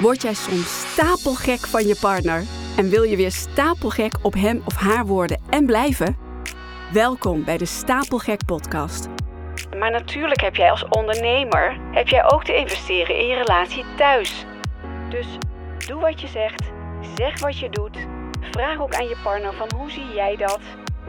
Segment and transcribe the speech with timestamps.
[0.00, 2.44] Word jij soms stapelgek van je partner
[2.76, 6.16] en wil je weer stapelgek op hem of haar worden en blijven?
[6.92, 9.08] Welkom bij de Stapelgek podcast.
[9.78, 14.44] Maar natuurlijk heb jij als ondernemer heb jij ook te investeren in je relatie thuis.
[15.10, 15.26] Dus
[15.86, 16.62] doe wat je zegt,
[17.16, 17.96] zeg wat je doet.
[18.40, 20.60] Vraag ook aan je partner van hoe zie jij dat?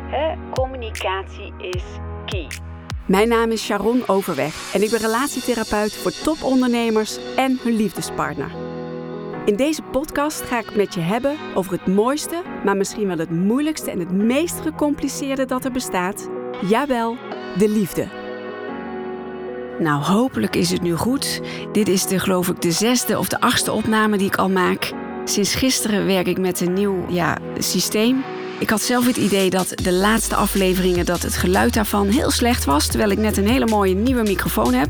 [0.01, 0.35] Hè?
[0.53, 1.83] Communicatie is
[2.25, 2.47] key.
[3.05, 8.68] Mijn naam is Sharon Overweg en ik ben relatietherapeut voor topondernemers en hun liefdespartner.
[9.49, 13.17] In deze podcast ga ik het met je hebben over het mooiste, maar misschien wel
[13.17, 16.29] het moeilijkste en het meest gecompliceerde dat er bestaat.
[16.67, 17.17] Jawel,
[17.57, 18.07] de liefde.
[19.79, 21.41] Nou, hopelijk is het nu goed.
[21.71, 24.91] Dit is de, geloof ik, de zesde of de achtste opname die ik al maak.
[25.25, 28.23] Sinds gisteren werk ik met een nieuw ja, systeem.
[28.59, 32.65] Ik had zelf het idee dat de laatste afleveringen dat het geluid daarvan heel slecht
[32.65, 34.89] was, terwijl ik net een hele mooie nieuwe microfoon heb.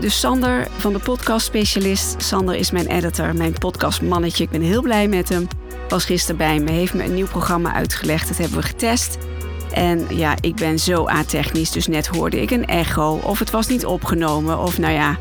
[0.00, 2.22] Dus Sander van de podcast specialist.
[2.22, 4.44] Sander is mijn editor, mijn podcastmannetje.
[4.44, 5.48] Ik ben heel blij met hem.
[5.88, 8.28] Was gisteren bij me, heeft me een nieuw programma uitgelegd.
[8.28, 9.18] Dat hebben we getest.
[9.72, 13.20] En ja, ik ben zo atechnisch, dus net hoorde ik een echo.
[13.22, 15.18] Of het was niet opgenomen, of nou ja.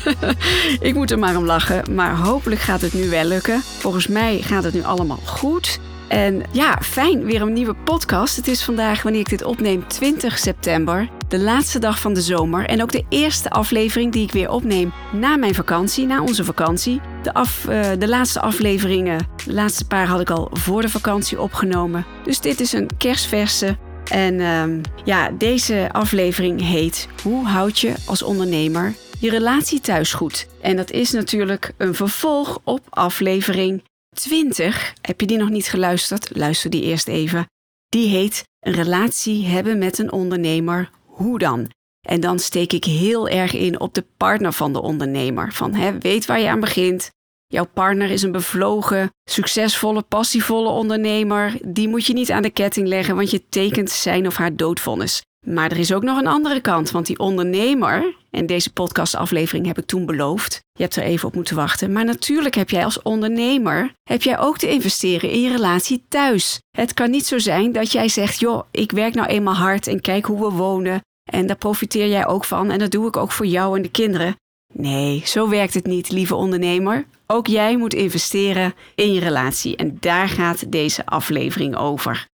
[0.88, 1.94] ik moet er maar om lachen.
[1.94, 3.62] Maar hopelijk gaat het nu wel lukken.
[3.78, 5.80] Volgens mij gaat het nu allemaal goed.
[6.08, 8.36] En ja, fijn, weer een nieuwe podcast.
[8.36, 11.08] Het is vandaag, wanneer ik dit opneem, 20 september.
[11.30, 12.66] De laatste dag van de zomer.
[12.66, 17.00] En ook de eerste aflevering die ik weer opneem na mijn vakantie, na onze vakantie.
[17.22, 21.40] De, af, uh, de laatste afleveringen, de laatste paar had ik al voor de vakantie
[21.40, 22.06] opgenomen.
[22.24, 23.76] Dus dit is een kerstverse.
[24.04, 30.46] En uh, ja, deze aflevering heet Hoe houd je als ondernemer je relatie thuis goed?
[30.60, 33.82] En dat is natuurlijk een vervolg op aflevering
[34.14, 36.36] 20, heb je die nog niet geluisterd?
[36.36, 37.46] Luister die eerst even.
[37.88, 40.90] Die heet Een relatie hebben met een ondernemer.
[41.22, 41.70] Hoe dan?
[42.08, 45.52] En dan steek ik heel erg in op de partner van de ondernemer.
[45.52, 47.10] Van hè, weet waar je aan begint.
[47.46, 51.58] Jouw partner is een bevlogen, succesvolle, passievolle ondernemer.
[51.64, 55.22] Die moet je niet aan de ketting leggen, want je tekent zijn of haar doodvonnis.
[55.46, 59.78] Maar er is ook nog een andere kant, want die ondernemer, en deze podcastaflevering heb
[59.78, 63.02] ik toen beloofd, je hebt er even op moeten wachten, maar natuurlijk heb jij als
[63.02, 66.60] ondernemer, heb jij ook te investeren in je relatie thuis.
[66.76, 70.00] Het kan niet zo zijn dat jij zegt, joh, ik werk nou eenmaal hard en
[70.00, 73.32] kijk hoe we wonen en daar profiteer jij ook van en dat doe ik ook
[73.32, 74.36] voor jou en de kinderen.
[74.72, 77.04] Nee, zo werkt het niet, lieve ondernemer.
[77.26, 82.28] Ook jij moet investeren in je relatie en daar gaat deze aflevering over.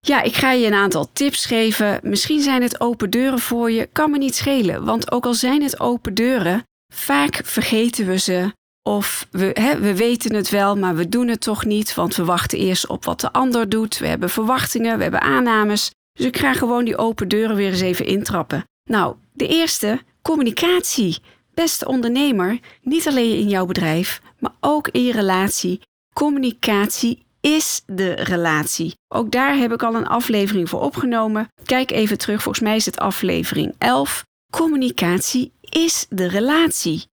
[0.00, 2.00] Ja, ik ga je een aantal tips geven.
[2.02, 3.88] Misschien zijn het open deuren voor je.
[3.92, 6.62] Kan me niet schelen, want ook al zijn het open deuren,
[6.94, 8.52] vaak vergeten we ze.
[8.82, 12.24] Of we, hè, we weten het wel, maar we doen het toch niet, want we
[12.24, 13.98] wachten eerst op wat de ander doet.
[13.98, 15.90] We hebben verwachtingen, we hebben aannames.
[16.16, 18.64] Dus ik ga gewoon die open deuren weer eens even intrappen.
[18.90, 21.18] Nou, de eerste, communicatie.
[21.54, 25.80] Beste ondernemer, niet alleen in jouw bedrijf, maar ook in je relatie.
[26.12, 28.94] Communicatie is de relatie.
[29.08, 31.48] Ook daar heb ik al een aflevering voor opgenomen.
[31.64, 34.24] Kijk even terug, volgens mij is het aflevering 11.
[34.50, 37.04] Communicatie is de relatie.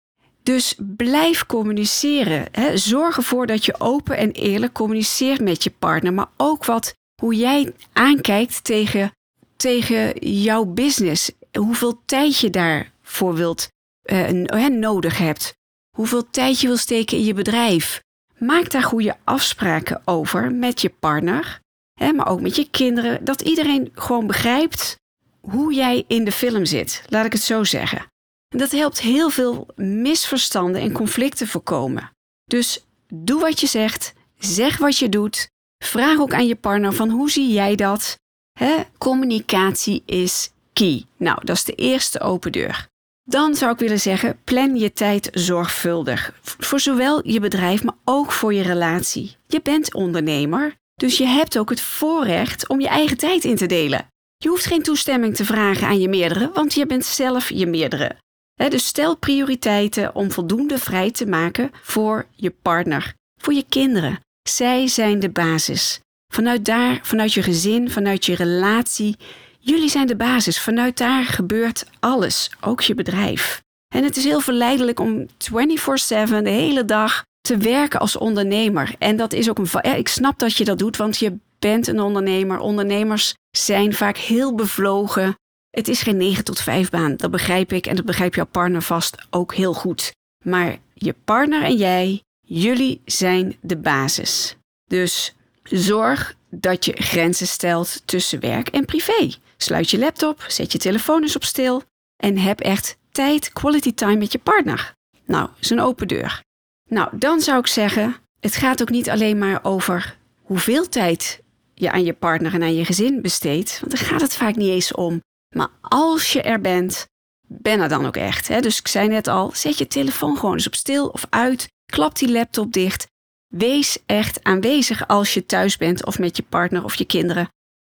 [0.43, 2.45] Dus blijf communiceren.
[2.51, 2.77] Hè.
[2.77, 7.35] Zorg ervoor dat je open en eerlijk communiceert met je partner, maar ook wat hoe
[7.35, 9.11] jij aankijkt tegen,
[9.55, 11.31] tegen jouw business.
[11.57, 13.67] Hoeveel tijd je daarvoor wilt,
[14.03, 15.53] uh, nodig hebt.
[15.97, 18.01] Hoeveel tijd je wil steken in je bedrijf.
[18.37, 21.59] Maak daar goede afspraken over met je partner,
[21.93, 23.25] hè, maar ook met je kinderen.
[23.25, 24.95] Dat iedereen gewoon begrijpt
[25.41, 28.05] hoe jij in de film zit, laat ik het zo zeggen.
[28.49, 32.11] En dat helpt heel veel misverstanden en conflicten voorkomen.
[32.45, 35.51] Dus doe wat je zegt, zeg wat je doet.
[35.83, 38.17] Vraag ook aan je partner van hoe zie jij dat?
[38.59, 38.75] Hè?
[38.97, 41.05] Communicatie is key.
[41.17, 42.87] Nou, dat is de eerste open deur.
[43.23, 46.33] Dan zou ik willen zeggen, plan je tijd zorgvuldig.
[46.41, 49.35] Voor zowel je bedrijf, maar ook voor je relatie.
[49.47, 53.65] Je bent ondernemer, dus je hebt ook het voorrecht om je eigen tijd in te
[53.65, 54.07] delen.
[54.37, 58.15] Je hoeft geen toestemming te vragen aan je meerdere, want je bent zelf je meerdere.
[58.55, 64.19] dus stel prioriteiten om voldoende vrij te maken voor je partner, voor je kinderen.
[64.49, 65.99] Zij zijn de basis.
[66.33, 69.17] Vanuit daar, vanuit je gezin, vanuit je relatie,
[69.65, 70.59] Jullie zijn de basis.
[70.59, 73.61] Vanuit daar gebeurt alles, ook je bedrijf.
[73.95, 78.95] En het is heel verleidelijk om 24/7 de hele dag te werken als ondernemer.
[78.99, 79.97] En dat is ook een.
[79.97, 82.59] Ik snap dat je dat doet, want je bent een ondernemer.
[82.59, 85.35] Ondernemers zijn vaak heel bevlogen.
[85.69, 88.81] Het is geen 9 tot 5 baan, dat begrijp ik en dat begrijpt jouw partner
[88.81, 90.11] vast ook heel goed.
[90.45, 94.55] Maar je partner en jij, jullie zijn de basis.
[94.85, 99.33] Dus zorg dat je grenzen stelt tussen werk en privé.
[99.57, 101.83] Sluit je laptop, zet je telefoon eens op stil
[102.23, 104.93] en heb echt tijd, quality time met je partner.
[105.25, 106.41] Nou, is een open deur.
[106.89, 111.41] Nou, dan zou ik zeggen, het gaat ook niet alleen maar over hoeveel tijd
[111.73, 114.69] je aan je partner en aan je gezin besteedt, want daar gaat het vaak niet
[114.69, 115.21] eens om.
[115.55, 117.05] Maar als je er bent,
[117.47, 118.47] ben er dan ook echt.
[118.47, 118.61] Hè?
[118.61, 122.17] Dus ik zei net al, zet je telefoon gewoon eens op stil of uit, klap
[122.17, 123.07] die laptop dicht.
[123.47, 127.47] Wees echt aanwezig als je thuis bent of met je partner of je kinderen.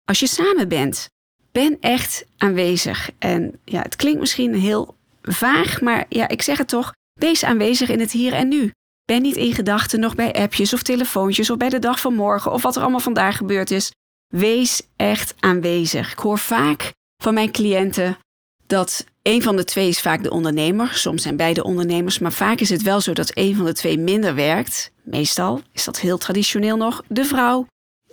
[0.05, 1.08] Als je samen bent,
[1.52, 3.11] ben echt aanwezig.
[3.19, 6.93] En ja, het klinkt misschien heel vaag, maar ja, ik zeg het toch.
[7.19, 8.70] Wees aanwezig in het hier en nu.
[9.05, 12.53] Ben niet in gedachten nog bij appjes of telefoontjes of bij de dag van morgen
[12.53, 13.93] of wat er allemaal vandaag gebeurd is.
[14.35, 16.12] Wees echt aanwezig.
[16.12, 16.93] Ik hoor vaak
[17.23, 18.19] van mijn cliënten
[18.70, 20.88] dat een van de twee is vaak de ondernemer.
[20.93, 23.99] Soms zijn beide ondernemers, maar vaak is het wel zo dat een van de twee
[23.99, 24.93] minder werkt.
[25.02, 27.67] Meestal is dat heel traditioneel nog de vrouw.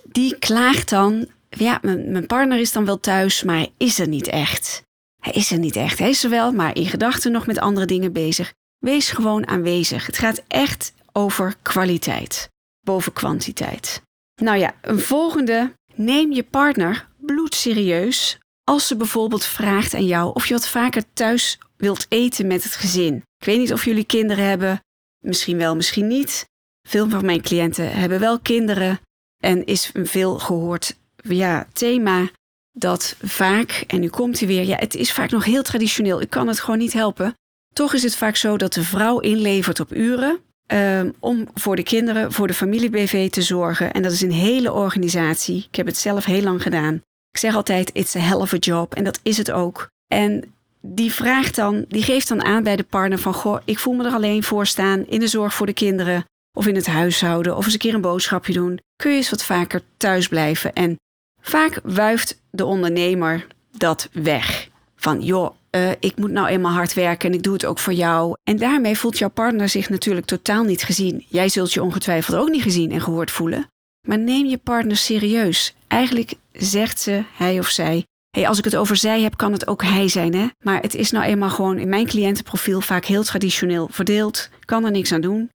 [0.04, 4.28] Die klaagt dan, ja, mijn partner is dan wel thuis, maar hij is er niet
[4.28, 4.82] echt.
[5.22, 5.98] Hij is er niet echt.
[5.98, 8.52] Hij is er wel, maar in gedachten nog met andere dingen bezig.
[8.78, 10.06] Wees gewoon aanwezig.
[10.06, 12.50] Het gaat echt over kwaliteit
[12.80, 14.02] boven kwantiteit.
[14.42, 15.72] Nou ja, een volgende.
[15.94, 18.38] Neem je partner bloedserieus
[18.68, 22.76] als ze bijvoorbeeld vraagt aan jou of je wat vaker thuis wilt eten met het
[22.76, 23.14] gezin.
[23.38, 24.80] Ik weet niet of jullie kinderen hebben,
[25.24, 26.48] misschien wel, misschien niet.
[26.88, 29.00] Veel van mijn cliënten hebben wel kinderen
[29.42, 32.30] en is een veel gehoord ja, thema
[32.72, 36.30] dat vaak, en nu komt hij weer, ja, het is vaak nog heel traditioneel, ik
[36.30, 37.34] kan het gewoon niet helpen.
[37.74, 41.82] Toch is het vaak zo dat de vrouw inlevert op uren um, om voor de
[41.82, 43.92] kinderen, voor de familie-BV te zorgen.
[43.92, 45.66] En dat is een hele organisatie.
[45.68, 47.02] Ik heb het zelf heel lang gedaan.
[47.30, 48.94] Ik zeg altijd, it's a hell of a job.
[48.94, 49.88] En dat is het ook.
[50.06, 53.94] En die vraagt dan, die geeft dan aan bij de partner van, goh, ik voel
[53.94, 56.24] me er alleen voor staan in de zorg voor de kinderen
[56.58, 58.80] of in het huishouden of eens een keer een boodschapje doen.
[58.96, 60.72] Kun je eens wat vaker thuis blijven?
[60.72, 60.96] En
[61.40, 63.46] vaak wuift de ondernemer
[63.76, 64.68] dat weg.
[64.96, 67.92] Van, joh, uh, ik moet nou eenmaal hard werken en ik doe het ook voor
[67.92, 68.36] jou.
[68.44, 71.24] En daarmee voelt jouw partner zich natuurlijk totaal niet gezien.
[71.28, 73.66] Jij zult je ongetwijfeld ook niet gezien en gehoord voelen.
[74.06, 75.74] Maar neem je partner serieus.
[75.88, 79.66] Eigenlijk zegt ze, hij of zij, hey, als ik het over zij heb, kan het
[79.66, 80.34] ook hij zijn.
[80.34, 80.46] Hè?
[80.64, 84.48] Maar het is nou eenmaal gewoon in mijn cliëntenprofiel vaak heel traditioneel verdeeld.
[84.64, 85.50] Kan er niks aan doen.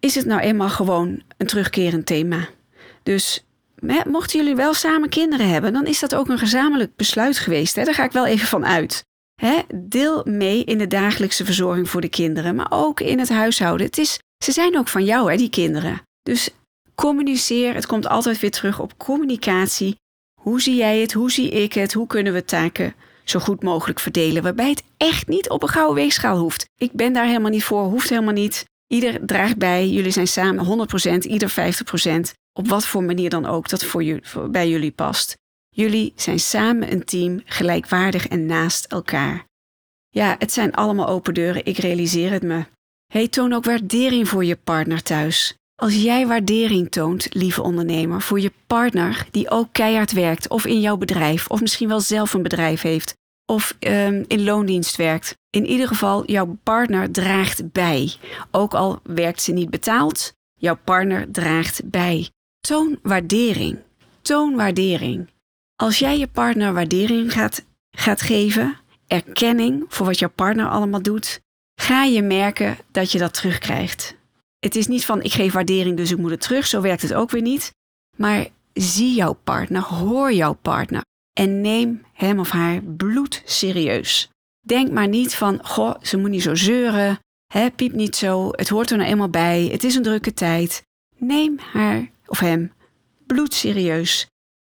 [0.00, 2.48] Is het nou eenmaal gewoon een terugkerend thema.
[3.02, 3.44] Dus
[4.06, 7.74] mochten jullie wel samen kinderen hebben, dan is dat ook een gezamenlijk besluit geweest.
[7.74, 7.84] Hè?
[7.84, 9.04] Daar ga ik wel even van uit.
[9.34, 9.58] Hè?
[9.74, 13.86] Deel mee in de dagelijkse verzorging voor de kinderen, maar ook in het huishouden.
[13.86, 16.02] Het is, ze zijn ook van jou, hè, die kinderen.
[16.22, 16.50] Dus
[16.96, 17.74] communiceer.
[17.74, 19.96] Het komt altijd weer terug op communicatie.
[20.40, 21.12] Hoe zie jij het?
[21.12, 21.92] Hoe zie ik het?
[21.92, 22.94] Hoe kunnen we taken
[23.24, 24.42] zo goed mogelijk verdelen?
[24.42, 26.68] Waarbij het echt niet op een gouden weegschaal hoeft.
[26.76, 28.64] Ik ben daar helemaal niet voor, hoeft helemaal niet.
[28.86, 29.88] Ieder draagt bij.
[29.88, 30.88] Jullie zijn samen
[31.24, 32.34] 100%, ieder 50%.
[32.52, 34.20] Op wat voor manier dan ook dat voor,
[34.50, 35.36] bij jullie past.
[35.68, 39.44] Jullie zijn samen een team, gelijkwaardig en naast elkaar.
[40.08, 42.64] Ja, het zijn allemaal open deuren, ik realiseer het me.
[43.12, 45.56] Hey, toon ook waardering voor je partner thuis.
[45.76, 50.80] Als jij waardering toont, lieve ondernemer, voor je partner die ook keihard werkt, of in
[50.80, 55.36] jouw bedrijf, of misschien wel zelf een bedrijf heeft, of um, in loondienst werkt.
[55.50, 58.14] In ieder geval, jouw partner draagt bij.
[58.50, 62.30] Ook al werkt ze niet betaald, jouw partner draagt bij.
[62.60, 63.78] Toon waardering.
[64.22, 65.30] Toon waardering.
[65.74, 71.40] Als jij je partner waardering gaat, gaat geven, erkenning voor wat jouw partner allemaal doet,
[71.80, 74.15] ga je merken dat je dat terugkrijgt.
[74.66, 76.66] Het is niet van ik geef waardering, dus ik moet het terug.
[76.66, 77.74] Zo werkt het ook weer niet.
[78.16, 84.30] Maar zie jouw partner, hoor jouw partner en neem hem of haar bloed serieus.
[84.60, 87.18] Denk maar niet van, goh, ze moet niet zo zeuren,
[87.52, 90.82] hè, piep niet zo, het hoort er nou eenmaal bij, het is een drukke tijd.
[91.16, 92.72] Neem haar of hem
[93.26, 94.26] bloed serieus.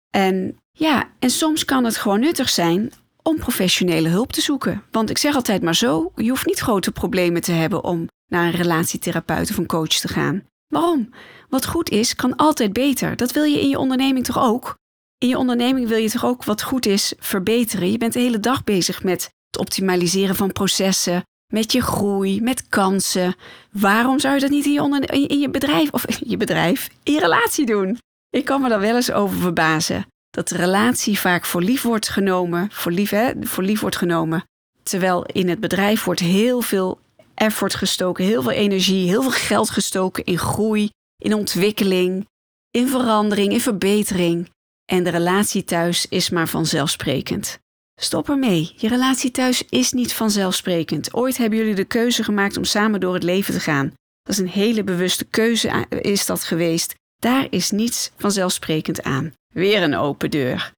[0.09, 4.83] En ja, en soms kan het gewoon nuttig zijn om professionele hulp te zoeken.
[4.91, 8.45] Want ik zeg altijd maar zo: je hoeft niet grote problemen te hebben om naar
[8.45, 10.43] een relatietherapeut of een coach te gaan.
[10.67, 11.09] Waarom?
[11.49, 13.15] Wat goed is, kan altijd beter.
[13.15, 14.77] Dat wil je in je onderneming toch ook?
[15.17, 17.91] In je onderneming wil je toch ook wat goed is verbeteren?
[17.91, 21.23] Je bent de hele dag bezig met het optimaliseren van processen,
[21.53, 23.35] met je groei, met kansen.
[23.71, 27.19] Waarom zou je dat niet in je, in je bedrijf of in je bedrijf, in
[27.19, 27.97] relatie doen?
[28.29, 32.09] Ik kan me daar wel eens over verbazen dat de relatie vaak voor lief wordt
[32.09, 34.43] genomen, voor lief, hè, voor lief wordt genomen.
[34.83, 36.99] Terwijl in het bedrijf wordt heel veel
[37.35, 42.27] effort gestoken, heel veel energie, heel veel geld gestoken in groei, in ontwikkeling,
[42.71, 44.49] in verandering, in verbetering.
[44.85, 47.59] En de relatie thuis is maar vanzelfsprekend.
[48.01, 48.73] Stop ermee.
[48.77, 51.13] Je relatie thuis is niet vanzelfsprekend.
[51.13, 53.93] Ooit hebben jullie de keuze gemaakt om samen door het leven te gaan.
[54.21, 56.95] Dat is een hele bewuste keuze is dat geweest.
[57.19, 59.33] Daar is niets vanzelfsprekend aan.
[59.53, 60.71] Weer een open deur.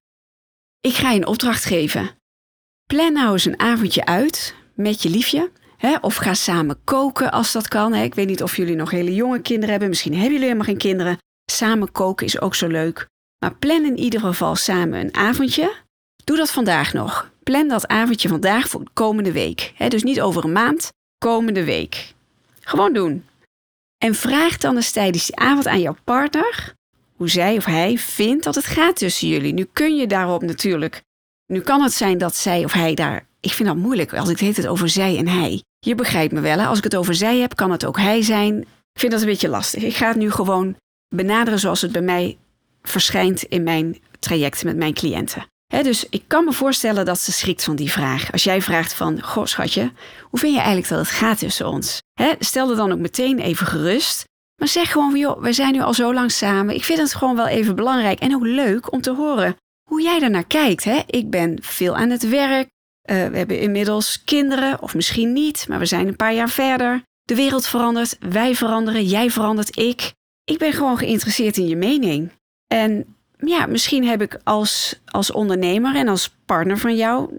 [0.82, 2.12] Ik ga je een opdracht geven.
[2.86, 5.52] Plan nou eens een avondje uit met je liefje
[6.02, 7.96] of ga samen koken als dat kan.
[7.96, 9.90] Ik weet niet of jullie nog hele jonge kinderen hebben.
[9.90, 11.18] Misschien hebben jullie helemaal geen kinderen.
[11.52, 13.08] Samen koken is ook zo leuk.
[13.40, 15.74] Maar plan in ieder geval samen een avondje.
[16.24, 17.32] Doe dat vandaag nog.
[17.44, 19.74] Plan dat avondje vandaag voor de komende week.
[19.88, 22.14] dus niet over een maand, komende week.
[22.60, 23.26] Gewoon doen.
[23.98, 26.76] En vraag dan eens tijdens die avond aan jouw partner
[27.16, 29.54] hoe zij of hij vindt dat het gaat tussen jullie.
[29.54, 31.02] Nu kun je daarop natuurlijk.
[31.46, 33.28] Nu kan het zijn dat zij of hij daar.
[33.46, 35.64] Ik vind dat moeilijk als ik het over zij en hij.
[35.80, 36.58] Je begrijpt me wel.
[36.58, 36.66] Hè?
[36.66, 38.62] Als ik het over zij heb, kan het ook hij zijn.
[38.62, 39.84] Ik vind dat een beetje lastig.
[39.84, 40.76] Ik ga het nu gewoon
[41.16, 42.38] benaderen zoals het bij mij
[42.82, 45.48] verschijnt in mijn trajecten met mijn cliënten.
[45.68, 48.32] dus ik kan me voorstellen dat ze schrikt van die vraag.
[48.32, 52.02] Als jij vraagt van, goh schatje, hoe vind je eigenlijk dat het gaat tussen ons?
[52.40, 54.24] stel er dan ook meteen even gerust.
[54.56, 56.76] Maar zeg gewoon, joh, we zijn nu al zo lang samen.
[56.76, 59.56] Ik vind het gewoon wel even belangrijk en ook leuk om te horen
[59.90, 60.86] hoe jij daarnaar kijkt.
[61.06, 62.74] Ik ben veel aan het werk.
[63.06, 67.04] Uh, we hebben inmiddels kinderen, of misschien niet, maar we zijn een paar jaar verder.
[67.22, 70.14] De wereld verandert, wij veranderen, jij verandert, ik.
[70.44, 72.32] Ik ben gewoon geïnteresseerd in je mening.
[72.68, 77.34] En ja, misschien heb ik als, als ondernemer en als partner van jou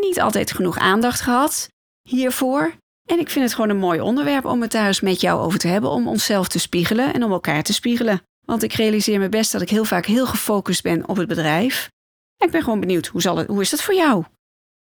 [0.00, 1.68] niet altijd genoeg aandacht gehad
[2.08, 2.72] hiervoor.
[3.10, 5.68] En ik vind het gewoon een mooi onderwerp om het eens met jou over te
[5.68, 8.22] hebben, om onszelf te spiegelen en om elkaar te spiegelen.
[8.46, 11.90] Want ik realiseer me best dat ik heel vaak heel gefocust ben op het bedrijf.
[12.36, 14.24] En ik ben gewoon benieuwd, hoe, zal het, hoe is dat voor jou?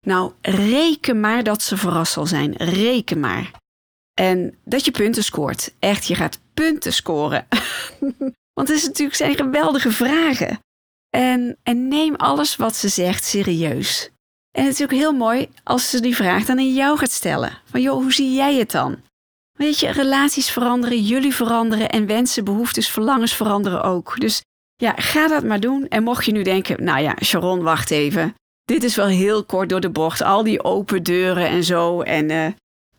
[0.08, 2.54] Nou, reken maar dat ze verrast zal zijn.
[2.56, 3.52] Reken maar.
[4.14, 5.74] En dat je punten scoort.
[5.80, 7.48] Echt, je gaat punten scoren.
[8.58, 10.60] Want het is natuurlijk zijn geweldige vragen.
[11.10, 14.10] En, en neem alles wat ze zegt serieus.
[14.52, 17.62] En het is ook heel mooi als ze die vraag dan aan jou gaat stellen.
[17.66, 18.98] Van joh, hoe zie jij het dan?
[19.52, 24.20] Weet je, relaties veranderen, jullie veranderen en wensen, behoeftes, verlangens veranderen ook.
[24.20, 24.42] Dus
[24.76, 25.88] ja, ga dat maar doen.
[25.88, 28.36] En mocht je nu denken, nou ja, Sharon, wacht even.
[28.68, 30.22] Dit is wel heel kort door de bocht.
[30.22, 32.02] Al die open deuren en zo.
[32.02, 32.46] En uh,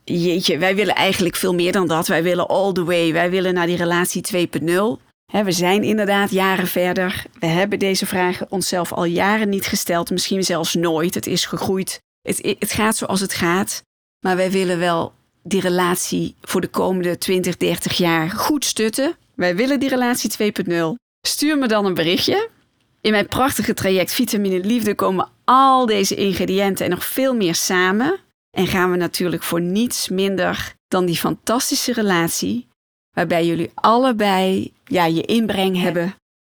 [0.04, 2.06] jeetje, wij willen eigenlijk veel meer dan dat.
[2.06, 3.12] Wij willen all the way.
[3.12, 7.24] Wij willen naar die relatie 2.0 we zijn inderdaad jaren verder.
[7.38, 11.14] We hebben deze vragen onszelf al jaren niet gesteld, misschien zelfs nooit.
[11.14, 12.00] Het is gegroeid.
[12.22, 13.82] Het, het gaat zoals het gaat.
[14.20, 19.16] Maar wij willen wel die relatie voor de komende 20, 30 jaar goed stutten.
[19.34, 20.76] Wij willen die relatie 2.0.
[21.26, 22.48] Stuur me dan een berichtje.
[23.00, 28.18] In mijn prachtige traject Vitamine Liefde komen al deze ingrediënten en nog veel meer samen.
[28.50, 32.68] En gaan we natuurlijk voor niets minder dan die fantastische relatie
[33.14, 36.14] waarbij jullie allebei ja, je inbreng hebben.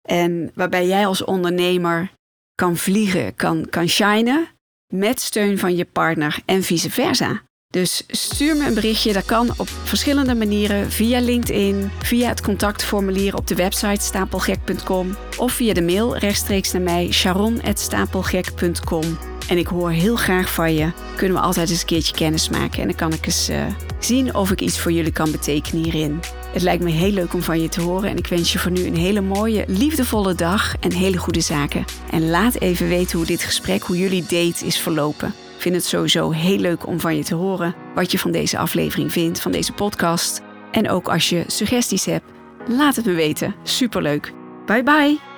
[0.07, 2.11] En waarbij jij als ondernemer
[2.55, 4.47] kan vliegen, kan, kan shinen
[4.93, 7.41] met steun van je partner en vice versa.
[7.71, 9.13] Dus stuur me een berichtje.
[9.13, 10.91] Dat kan op verschillende manieren.
[10.91, 16.81] Via LinkedIn, via het contactformulier op de website stapelgek.com of via de mail rechtstreeks naar
[16.81, 19.17] mij sharon.stapelgek.com.
[19.49, 20.91] En ik hoor heel graag van je.
[21.15, 23.65] Kunnen we altijd eens een keertje kennis maken en dan kan ik eens uh,
[23.99, 26.19] zien of ik iets voor jullie kan betekenen hierin.
[26.53, 28.71] Het lijkt me heel leuk om van je te horen en ik wens je voor
[28.71, 31.85] nu een hele mooie, liefdevolle dag en hele goede zaken.
[32.11, 35.33] En laat even weten hoe dit gesprek, hoe jullie date is verlopen.
[35.59, 38.57] Ik vind het sowieso heel leuk om van je te horen wat je van deze
[38.57, 40.41] aflevering vindt, van deze podcast.
[40.71, 42.25] En ook als je suggesties hebt,
[42.67, 43.55] laat het me weten.
[43.63, 44.33] Superleuk.
[44.65, 45.28] Bye bye.